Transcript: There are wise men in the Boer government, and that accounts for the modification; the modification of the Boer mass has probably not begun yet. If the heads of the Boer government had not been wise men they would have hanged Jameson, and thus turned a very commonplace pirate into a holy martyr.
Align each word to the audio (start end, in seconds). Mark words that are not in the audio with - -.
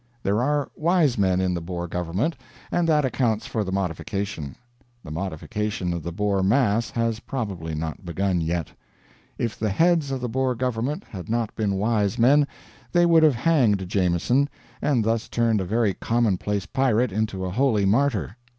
There 0.23 0.41
are 0.41 0.71
wise 0.75 1.15
men 1.15 1.39
in 1.39 1.53
the 1.53 1.61
Boer 1.61 1.87
government, 1.87 2.35
and 2.71 2.89
that 2.89 3.05
accounts 3.05 3.45
for 3.45 3.63
the 3.63 3.71
modification; 3.71 4.55
the 5.03 5.11
modification 5.11 5.93
of 5.93 6.01
the 6.01 6.11
Boer 6.11 6.41
mass 6.41 6.89
has 6.89 7.19
probably 7.19 7.75
not 7.75 8.03
begun 8.03 8.41
yet. 8.41 8.71
If 9.37 9.59
the 9.59 9.69
heads 9.69 10.09
of 10.09 10.19
the 10.19 10.27
Boer 10.27 10.55
government 10.55 11.03
had 11.03 11.29
not 11.29 11.53
been 11.55 11.75
wise 11.75 12.17
men 12.17 12.47
they 12.91 13.05
would 13.05 13.21
have 13.21 13.35
hanged 13.35 13.87
Jameson, 13.87 14.49
and 14.81 15.03
thus 15.03 15.29
turned 15.29 15.61
a 15.61 15.65
very 15.65 15.93
commonplace 15.93 16.65
pirate 16.65 17.11
into 17.11 17.45
a 17.45 17.51
holy 17.51 17.85
martyr. 17.85 18.37